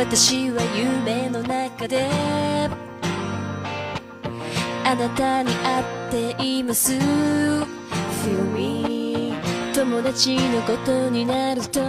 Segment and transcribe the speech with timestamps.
[0.00, 2.06] 私は夢の中で
[4.84, 7.00] あなたに会っています Feel
[8.54, 9.34] me
[9.74, 11.80] 友達のことになると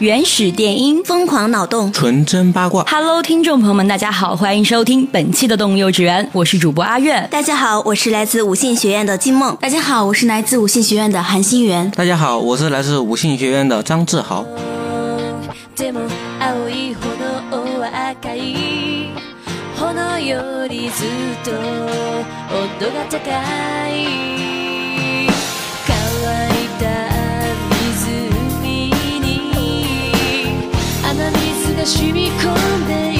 [0.00, 2.84] 原始电音，疯狂脑洞，纯真八卦。
[2.88, 7.28] Hello，听众朋友们，大家好，欢迎收听本期的动物幼稚园，我是主播阿月。
[7.30, 9.56] 大家好，我是来自五信学院的金梦。
[9.60, 11.88] 大家好，我是来自五信学院的韩心源。
[11.92, 14.44] 大家好，我是来自五信学院的张志豪。
[16.39, 19.11] 青い炎赤い
[19.75, 21.09] 炎よりずっ
[21.43, 21.57] と温
[22.79, 23.17] 度が高
[23.89, 23.91] い。
[25.87, 25.95] 乾
[26.49, 26.83] いた
[27.71, 29.31] 湖に
[31.09, 32.41] 雨水が染み込
[32.83, 33.16] んでいる。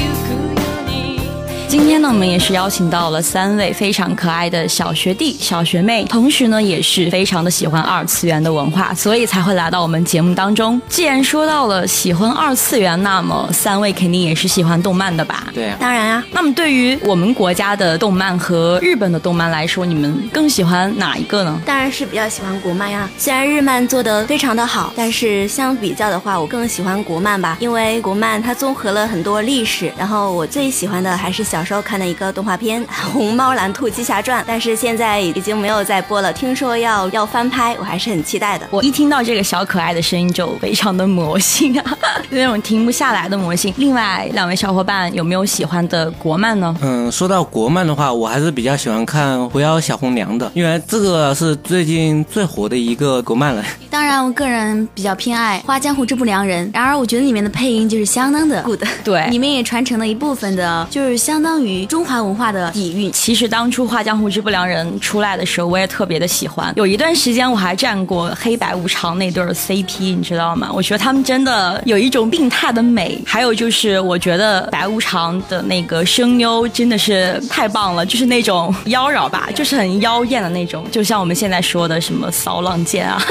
[1.67, 10.81] 今天呢，我们也是邀请到了三位非常可爱的小学弟、小学妹，同时呢，也是非常的喜欢二次元的文化，所以才会来到我们节目当中。
[10.87, 15.47] 既然说到了喜欢二次元，那么三位肯定也是喜欢动漫的吧？
[15.53, 16.23] 对，啊当然啊。
[16.31, 21.61] 那么对于我们国家的动漫和日本的动漫来说，你们更喜欢哪一个呢？
[21.65, 23.09] 当然是比较喜欢国漫呀。
[23.17, 36.31] 虽然日漫做的非常的好，但是相比较的话，我更喜欢国漫吧，因为国漫它综合了很多历史，然后我最喜欢的还是小时候看的一个动画片《虹猫蓝兔七侠传》，但是现在已经没有在播了。
[36.33, 38.67] 听说要要翻拍，我还是很期待的。
[38.71, 41.97] 我一听到这个小可爱的声音就非常的魔性啊，
[42.29, 43.73] 那种停不下来的魔性。
[43.77, 46.75] 另外两位小伙伴有没有喜欢的国漫呢？
[46.81, 53.63] 嗯，说到国漫的话，我还是比较喜欢看《狐妖小红娘》的，因为这个是最近最火的一个国漫了。
[53.89, 61.85] 当然，我个人比较偏爱《花江湖之不良人》，然而我觉得里面的配音就是相当的 good，对，里面也传承了一部分的，就是相当当于。
[61.85, 63.09] 中华文化的底蕴。
[63.13, 66.73] 其实当初《画江湖之不良人》出来的时候，我也特别的喜欢。
[66.75, 70.69] 有一段时间我还站过黑白无常那对 CP，你知道吗？
[70.73, 73.17] 我觉得他们真的有一种病态的美。
[73.25, 83.23] 还有就是，我觉得白无常的那个声优真的是太棒了，就是那种妖娆吧，就是很妖艳的那种，就像我们现在说的什么骚浪贱啊。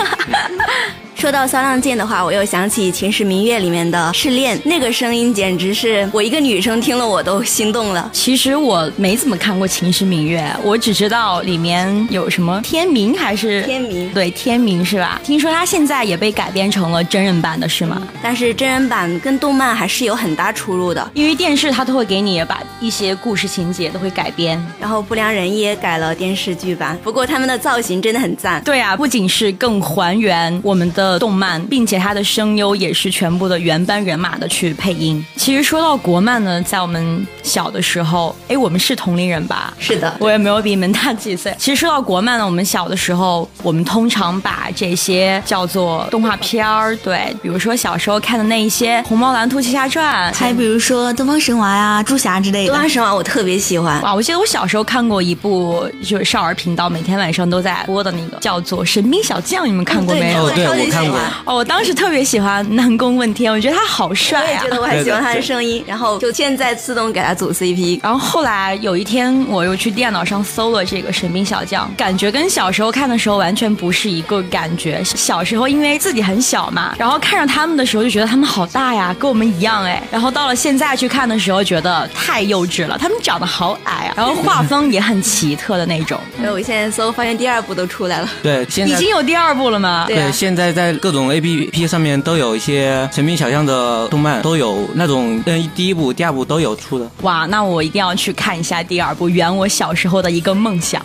[1.16, 8.10] 说到骚浪剑的话，我又想起《秦时明月》里面的赤练，那个声音简直是我一个女生听了我都心动了。
[8.12, 15.18] 其实我没怎么看过《秦时明月》，我只知道里面有什么天明还是天明，对天明是吧？
[15.24, 18.06] 听说他现在也被改编成了真人版的是吗？
[18.22, 28.62] 但是真人版跟动漫还是有很大出入的，因为电视它都会给你把一些故事情节都会改编，然后不良人也改了电视剧版，不过他们的造型真的很赞。
[28.62, 31.05] 对啊，不仅是更还原我们的。
[31.10, 35.24] 的动漫，并且它的声优也是全部的原班人马的去配音。
[35.36, 39.72] 其实说到国漫呢，在我们小的时候，哎，我们是同龄人吧？
[39.78, 41.54] 是的，我也没有比你们大几岁。
[41.58, 52.72] 其实说到国漫呢，我们小的时候，我们通常把这些叫做动画片儿，对，比如说小时候看的那一些《虹猫蓝兔七侠传》，还比如说《东方神娃》呀、《猪侠》之类的。
[52.72, 54.00] 东方神娃我特别喜欢。
[54.02, 60.50] 哇，我记得我小时候看过一部，就是少儿频道每天晚上都在播的那个，叫做《神兵小将》，你们看过没有？
[60.50, 61.18] 对，我看过。
[61.44, 64.60] 哦，我当时特别喜欢南宫问天，我觉得他好帅啊！
[64.62, 68.00] 我觉得我还喜欢他的声音，然后就现在自动给他组 CP。
[68.02, 75.02] 然后后来有一天，我又去电脑上搜了这个《神兵小将》，感觉跟小时候看的时候完全不是一个感觉。
[75.04, 80.02] 小时候因为自己很小嘛，然后看着他们的时候就觉得他们好大呀，跟我们一样哎。
[80.10, 86.20] 然后到了现在去看的时候，觉得太幼稚了，他们长得好矮啊， 然后画风也很奇特的那种。
[86.42, 88.28] 哎，我现在搜发现第二部都出来了。
[88.42, 90.04] 对，现在已经有第二部了吗？
[90.06, 91.26] 对，现在在在各种。
[91.26, 97.10] A P P 上面都有一些神兵小将的动漫，都有那种嗯第一部、第二部都有出的。
[97.22, 101.02] 哇，那我一定要去看一下第二部，圆我小时候的一个梦想。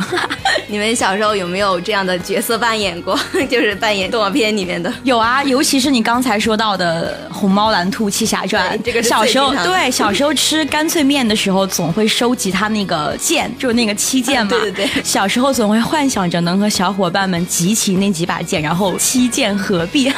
[0.72, 3.20] 你们小时候有没有这样的角色扮演过？
[3.52, 4.92] 就是扮演动画片里面的？
[5.04, 8.78] 有啊，尤其是你刚才说到的《虹猫蓝兔七侠传》。
[8.82, 14.50] 这个小时候对小时候吃干脆面的时候，总会收集它那个剑，就是那个七剑嘛。
[14.50, 15.04] 对对对。
[15.04, 20.10] 小时候总会幻想着能和小伙伴们集齐那几把剑，然后七剑合璧。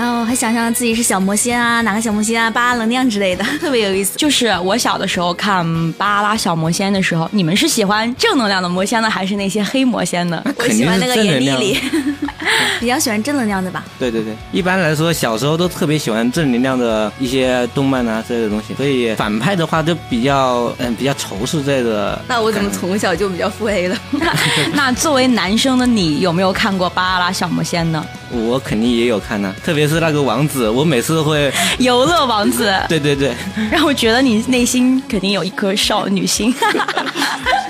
[0.00, 4.16] 然后还想象自己是小魔仙啊，哪个小魔仙啊，巴拉能量之类的， 特别有意思。
[4.16, 5.62] 就是我小的时候看
[5.92, 10.42] 《巴啦啦小魔仙》的时候，你们是喜欢正能量的魔仙呢，还是那些黑魔仙呢？
[10.56, 11.16] 我喜欢那个。
[11.22, 11.78] 严丽丽，
[12.80, 13.84] 比较喜欢正能量的吧？
[13.98, 22.20] 对对对，一般来说小时候都特别喜欢正能量的一些动漫啊之类的东西，所以反派的话就比较嗯比较仇视这个。
[22.28, 23.96] 那我怎么从小就比较腹黑了？
[24.74, 28.04] 那作为男生的你，有没有看过《巴啦啦小魔仙》呢？
[28.32, 33.34] 我肯定也有看呢、特别是那个王子，我每次都会，游乐王子，对对对，
[33.72, 36.54] 让我觉得你内心肯定有一颗少女心。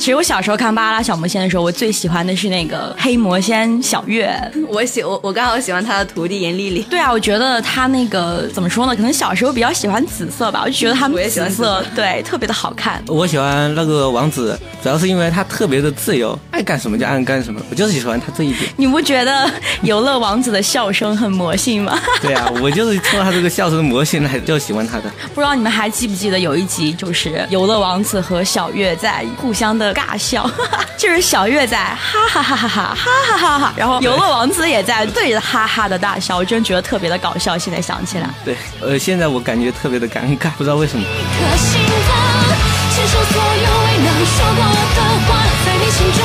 [0.01, 4.35] 其实我小时候看《巴啦啦小魔仙》的时候，我最喜欢的是那个黑魔仙小月。
[4.67, 6.81] 我喜我我刚好喜欢他的徒弟严丽丽。
[6.89, 8.97] 对啊，我觉得他那个怎么说呢？
[8.97, 13.05] 可能小时候比较喜欢紫色吧，我就觉得他们紫色对特别的好看。
[13.09, 18.73] 我喜欢那个王子，主要是因为他特别的自由，爱干什么就爱干什么，我就是喜欢他这一点。
[18.79, 19.51] 你不觉得
[19.83, 22.01] 游乐王子的笑声很魔性吗？
[22.23, 25.13] 对啊，我就是冲他这个笑声魔性来就喜欢他的。
[25.35, 30.49] 不知道你们还记不记得有一集，就是游乐王子和小月在互相的尬笑，
[30.97, 37.57] 就是小月在哈哈哈哈哈哈哈哈哈，然后游乐王子也在对着哈哈的大笑，我真觉得特别的搞笑。
[37.59, 41.05] 现在想起来，对，呃，现在我感觉特别的尴尬， 不知道为什么。
[41.05, 41.95] 颗心疼，
[42.95, 44.65] 接受所有未能说过
[44.97, 45.29] 的话，
[45.65, 46.21] 在你心中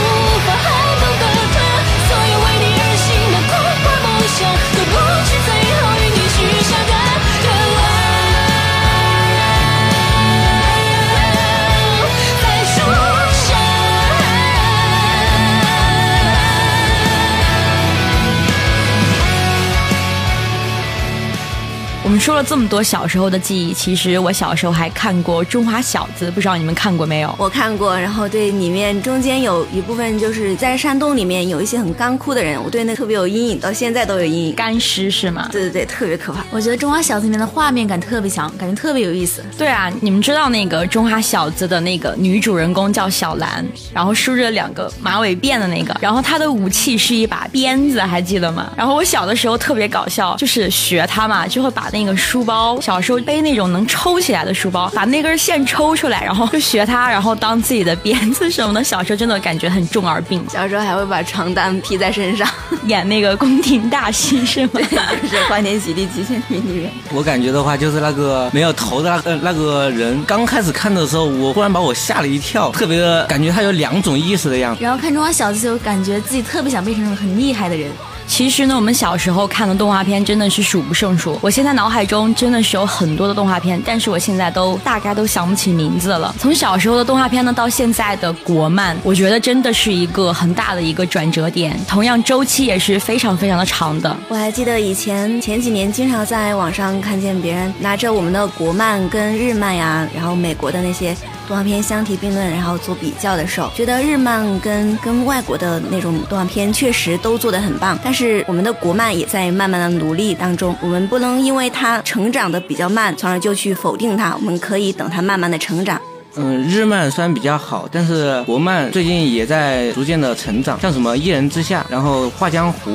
[22.25, 27.31] 说了这么多小时候的记忆，其实我小时候还看过《中华小子》，不知道你们看过没有？
[27.37, 34.55] 我看过，然后对里面中间有一部分就是在山洞里面有一些很干枯的人，我对那特别有阴影，到现在都有阴影。
[34.55, 35.47] 干尸是吗？
[35.51, 36.43] 对对对，特别可怕。
[36.49, 39.43] 我觉得《中华小子》里面的画面感特别强，感觉特别有意思。
[39.55, 43.63] 对啊，你们知道那个《中华小子》的那个女主人公叫小兰，
[43.93, 48.71] 然后梳着两个马尾辫的那个，然后她的武器是一把鞭子，还记得吗？
[48.75, 58.83] 然后我小的时候特别搞笑，就是学她嘛，就会把那个书包，小时候背那种能抽起来的书包，把那根线抽出来，然后就学它，然后当自己的鞭子什么的。
[58.83, 62.47] 小时候真的感觉很重耳病，小时候还会把床单披在身上，
[62.85, 64.79] 演那个宫廷大戏是吗？
[65.21, 66.91] 就是欢天喜地极限美女人。
[67.11, 74.83] 我感觉的话，就是那个没有头的那个、呃、那个人，刚开始看的时候，我忽然把我吓了一跳，特别的感觉他有两种意识的样子。
[74.83, 77.89] 然后看《中华小子》就感觉自己特别想变成那种很厉害的人。
[78.27, 81.39] 其实呢，我们小时候看的动画片真的是数不胜数。
[81.41, 86.35] 我现在脑海中真的是有很多的动画片，但是我现在都大概都想不起名字了。
[86.37, 94.15] 从小时候的动画片呢，到现在的国漫，我觉得真的是一个很大的一个转折点，同样周期也是非常非常的长的。
[94.27, 101.15] 我还记得以前前几年经常在网上看见别人拿着我们的国漫跟日漫呀，然后美国的那些
[101.47, 115.99] 动画片相提并论，然后做比较的时候，觉得日漫跟跟外国的那种动画片确实都做得很棒，但是我们的国漫也在慢慢的努力当中，我们不能因为它成长的比较慢，从而就去否定它，我们可以等它慢慢的成长。
[116.35, 122.91] 嗯，日漫虽然比较好，但是国漫最近也在逐渐的成长，像什么《一人之下》，然后《画江湖》。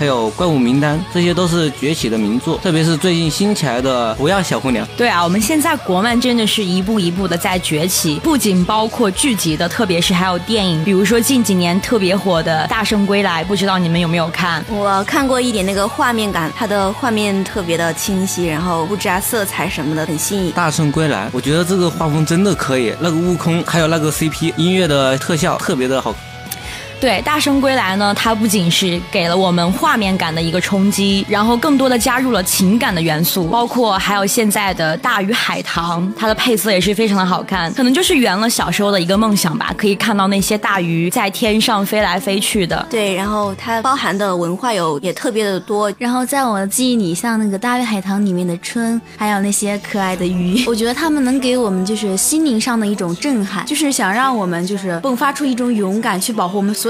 [0.00, 4.82] 还有《怪物名单》，这些都是崛起的名作，特别是最近新起来的《不要小姑娘》。
[4.96, 14.64] 对啊，我们现在国漫真的是一步一步的在崛起，不仅包括剧集的，特别是还有电影，比如说近几年特别火的《大圣归来》，不知道你们有没有看？
[14.70, 20.50] 我看过一点那个画面感，它的画面特别的清晰，然后布置啊、色彩什么的很新颖。
[20.54, 26.14] 《大圣归来》，我觉得这个画风真的可以，那个悟空还有那个 CP 音乐的特效特别的好。
[27.00, 42.86] 对《大圣归来》呢，它不仅是给了我们画面感的一个冲击，然后更多的加入了情感的元素，包括还有现在的《大鱼海棠》，它的配色也是非常的好看，可能就是圆了小时候的一个梦想吧，可以看到那些大鱼在天上飞来飞去的。
[42.90, 45.90] 对，然后它包含的文化有也特别的多。
[45.96, 56.89] 然后在我的记忆里，像那个《大鱼海棠》里面的春，还有那些可爱的鱼， 我觉得他们能给我们就是心灵上的一种震撼，就是想让我们就是迸发出一种勇敢，去保护我们所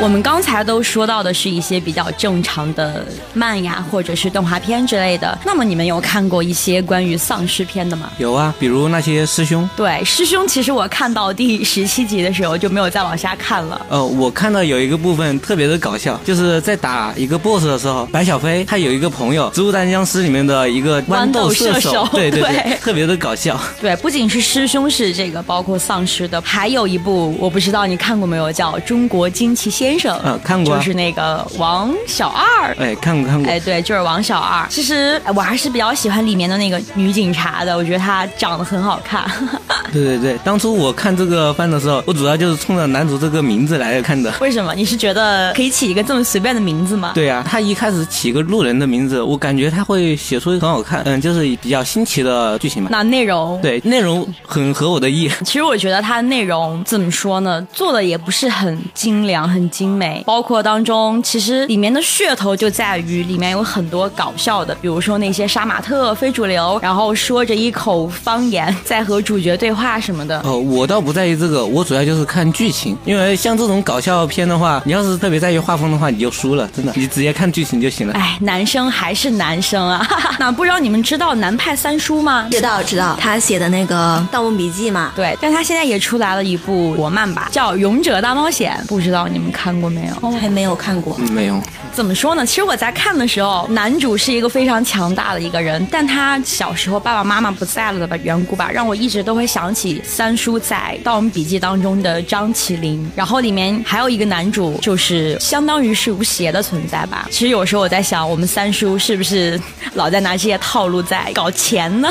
[0.00, 5.36] 我们刚才都说到的是一些比较正常的漫呀，或者是动画片之类的。
[5.44, 8.10] 那么你们有看过一些关于丧尸片的吗？
[8.16, 9.68] 有啊，比如那些师兄。
[9.76, 13.84] 对，师兄其实我看到第十七集的时候就没有再往下看了。
[13.88, 23.60] 呃，我看到有一个部分特别的搞笑，就是在打一个 BOSS 的时候，白小飞他有一个朋友，《植物大战僵尸》里面的一个豌豆射手，对对对，特别的搞笑。
[23.80, 30.16] 对，不仅是师兄是这个，包括丧尸的，还有一部我不知道你看过没有，叫《中国惊奇先生》。
[30.22, 32.74] 啊，看过，就是那个王小二。
[32.78, 33.52] 哎，看过看过。
[33.52, 34.66] 哎，对，就是王小二。
[34.70, 39.30] 其实我还是比较喜欢里面的那个女警察的，我觉得她长得很好看。
[39.92, 44.32] 对对对，当初我看这个番的时候，我主要就是冲着男主这个名字来看的。
[44.40, 44.74] 为什么？
[44.74, 47.12] 你是觉得可以起一个这么随便的名字吗？
[47.14, 52.88] 对呀，他一开始起个路人的名字，我感觉他会写出很好看，嗯，就是比较新奇的剧情嘛。
[52.92, 53.60] 那内容？
[53.62, 55.30] 对，内容很合我的意。
[55.44, 57.66] 其实我觉得它内容怎么说呢？
[57.72, 70.40] 做的也不是很精良、很精美，包括当中其实里面的噱头就在于里面有很多搞笑的，比如说那些杀马特、非主流，然后说着一口方言在和主角对话什么的。
[70.44, 78.14] 哦，我倒不在意这个，我主要就是看剧情，因为像这种搞笑片的话，你要是特别在意画风的话，你就输了，真的，你直接看剧情就行了。
[78.14, 80.06] 哎，男生还是男生啊！
[80.38, 82.48] 那不知道你们知道南派三叔吗？
[82.50, 85.12] 知道，知道，他写的那个《盗墓笔记》嘛。
[85.14, 90.30] 对，但他现在也出来了一部国漫吧，叫《勇者大冒险》，不知道你们看过没有？
[90.32, 91.60] 还没有看过，没有。
[91.92, 92.46] 怎么说呢？
[92.46, 103.10] 其实我在看的时候，男主是一个非常强大的一个人，但他小时候爸爸妈妈不在了的缘故吧，让我一直都会想起三叔在《盗墓笔记》当中的张起灵。
[103.16, 107.26] 然后里面还有一个男主，就是相当于是吴邪的存在吧。
[107.30, 109.60] 其实有时候我在想，我们三叔是不是
[109.94, 112.08] 老在拿这些套路在搞钱呢？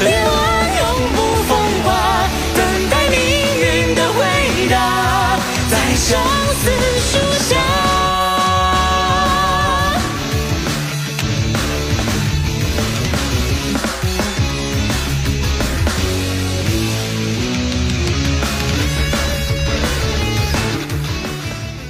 [5.96, 6.45] 生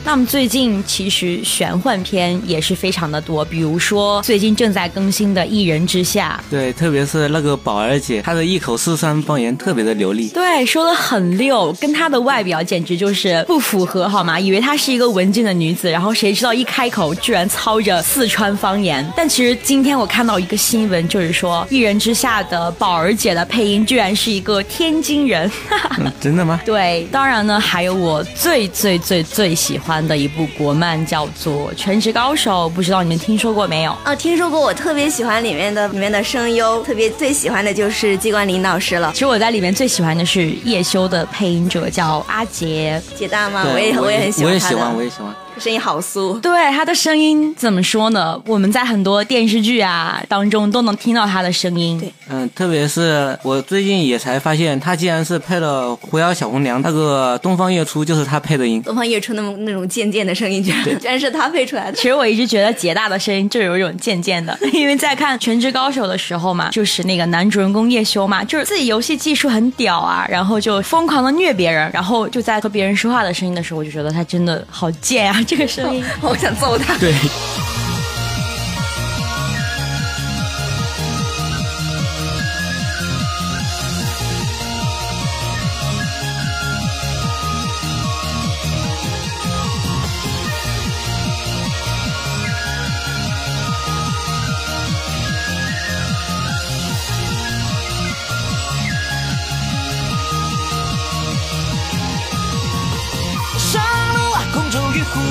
[0.07, 14.39] 那么最近其实玄幻片也是非常的多，比如说最近正在更新的《一人之下》，对，特别是那个宝儿姐，她的一口四川方言特别的流利，对，说的很溜，跟她的外表简直就是不符合，好吗？
[14.39, 19.05] 以为她是一个文静的女子，然后谁知道一开口居然操着四川方言。
[19.17, 25.51] 但其实今天我看到一个新闻，就是说《一人之下》的宝儿姐的配音居然是一个天津人，
[26.21, 26.61] 真的吗？
[26.65, 29.96] 对，当然呢，还有我最最最最喜欢。
[30.07, 33.97] 的一部国漫叫做《全职高手》，不知道你们听说过没有？
[34.05, 34.61] 哦，听说过。
[34.61, 39.12] 我特别喜欢里面的里面的声优，特别最喜欢的就是季冠林老师了。
[39.12, 43.65] 其实我在里面最喜欢的是叶修的配音者，叫阿杰，杰大吗？
[43.73, 45.35] 我也我也很喜欢，我也喜欢，我也喜欢。
[45.59, 48.41] 声音好酥，对他的声音怎么说呢？
[48.47, 51.99] 我们在很多电视剧啊当中都能听到他的声音。
[51.99, 58.83] 对，嗯，特别是我最近也才发现，他竟然是配了《狐妖小红娘》那个东方月初，就是他配的音。
[58.83, 61.97] 东方月初那么那种贱贱的声音，居然居然是他配出来的。
[61.97, 76.05] 其实我一直觉得杰大的声音就有一种贱贱的， 因为在看《全职高手》的时候嘛，就是那个男主人公叶修嘛，就是自己游戏技术很屌啊，然后就疯狂的虐别人，然后就在和别人说话的声音的时候，我就觉得他真的好贱啊，这个声音。
[76.23, 76.97] 我想揍他。
[76.99, 77.15] 对。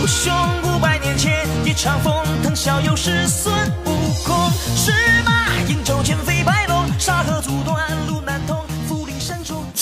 [0.06, 0.32] 虎兄
[0.62, 3.52] 五百年前，一场风腾骁勇是孙
[3.86, 4.92] 悟空，是
[5.26, 8.05] 马应州前飞白龙，沙河阻断。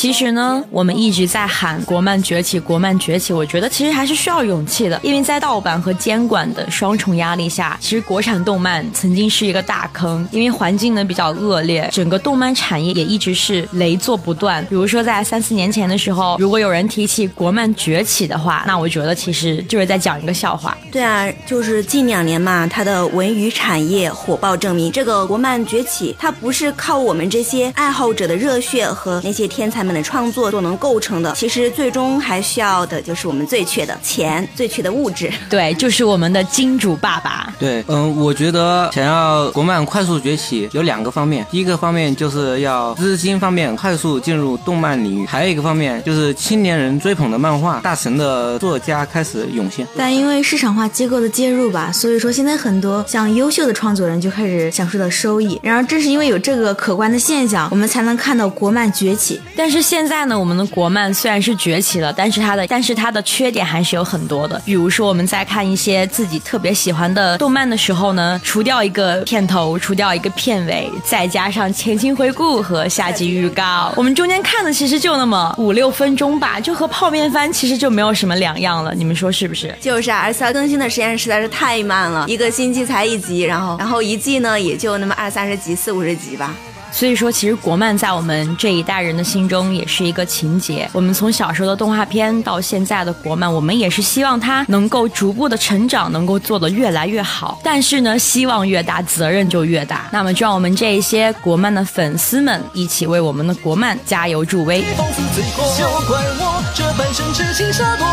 [0.03, 3.31] 其实呢，我们一直在喊国漫崛起，国漫崛起。
[3.31, 14.61] 我觉得其实还是需要勇气的，因为在盗版和监管的双重压力下，其实国产动漫曾经是一个大坑，因为环境呢比较恶劣，整个动漫产业也一直是雷作不断。
[14.65, 20.77] 比如说在三四年前的时候，如果有人提起国漫崛起的话，那我觉得其实就是在讲一个笑话。
[20.91, 29.92] 对啊，就是近两年嘛，它的文娱产业火爆，证明这个国漫崛起，它不是靠我们这些爱好者的热血和那些天才们。
[29.93, 35.31] 们的创作所能构成的，其实最终还需要的就是我们最缺的钱，最缺的物质。
[35.49, 37.53] 对，就是我们的金主爸爸。
[37.59, 49.87] 对，嗯，我觉得想要国漫快速崛起有两个方面，第一个方面就是要资金方面快速进入动漫领域，还有一个方面就是青年人追捧的漫画大神的作家开始涌现。
[49.95, 55.59] 但因为市场化机构的介入吧，所以说现在很多像优秀的创作人就开始享受到收益。
[55.61, 59.39] 然而正是因为有这个可观的现象，我们才能看到国漫崛起。
[59.55, 64.59] 但是现在呢，我们的国漫虽然是崛起了，但是它的但是它的缺点还是有很多的。
[64.65, 78.95] 比如说我们在看一些自己特别喜欢的动漫的时候呢，除掉一个片头，除掉一个片尾，再加上前情回顾和下集预告，我们中间看的其实就那么五六分钟吧，就和泡面番其实就没有什么两样了。
[78.95, 79.75] 你们说是不是？
[79.81, 86.55] 就是啊，而且它更新的时间实在是太慢了，一个星期才一集，然后然后一季呢也就那么二三十集、四五十集吧。
[86.93, 90.87] 所以说，其实国漫在我们这一代人的心中也是一个情节。
[90.93, 97.59] 我们从小时候的动画片到现在的国漫，我们也是希望它能够逐步的成长，能够做得越来越好。
[97.63, 100.07] 但是呢，希望越大，责任就越大。
[100.11, 104.83] 那么，就让我们这一些国漫的粉丝们一起为我们的国漫加油助威。
[104.95, 107.65] 放肆罪过，休怪我这半生痴情
[107.97, 108.05] 多，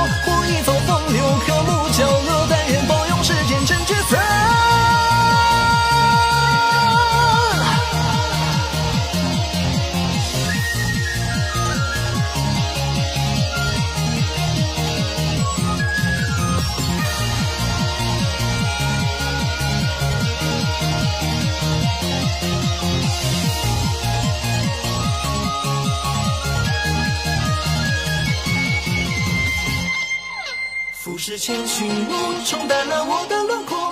[0.49, 2.39] 一遭风流，刻木角落，
[31.40, 33.89] 千寻目，冲淡了我的轮廓，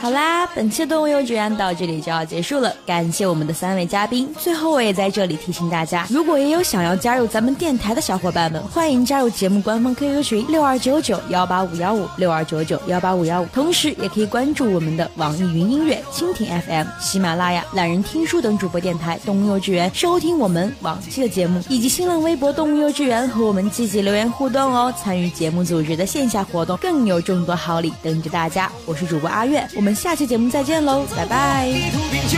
[0.00, 4.26] 好啦，本期的动物幼稚园到这里就要结束了，感谢我们的三位嘉宾。
[4.38, 24.90] 最后，我也在这里提醒大家，如果也有想要加入咱们电台的小伙伴们，欢迎加入节目官方 QQ 群六二九九幺八五幺五六二九九幺八五幺五，同时也可以关注我们的网易云音乐、蜻蜓 FM、喜马拉雅、懒人听书等主播电台动物幼稚园，收听我们往期的节目，以及新浪微博动物幼稚园和我们积极留言互动哦。
[24.96, 28.72] 参与节目组织的线下活动，更有众多好礼等着大家。
[28.86, 31.68] 我是主播阿月，我们们下期节目再见喽拜拜。
[31.68, 32.30] 九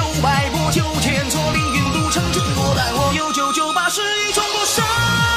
[4.32, 5.31] 九十